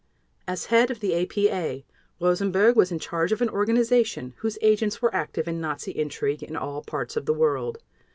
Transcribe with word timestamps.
_As 0.47 0.65
head 0.65 0.89
of 0.89 0.99
the 0.99 1.13
APA, 1.13 1.83
Rosenberg 2.19 2.75
was 2.75 2.91
in 2.91 2.97
charge 2.97 3.31
of 3.31 3.39
an 3.39 3.49
organization 3.51 4.33
whose 4.37 4.57
agents 4.63 4.99
were 4.99 5.13
active 5.13 5.47
in 5.47 5.61
Nazi 5.61 5.91
intrigue 5.91 6.41
in 6.41 6.55
all 6.55 6.81
parts 6.81 7.15
of 7.15 7.27
the 7.27 7.33
world. 7.35 7.77